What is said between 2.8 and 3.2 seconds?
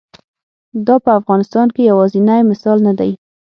نه دی.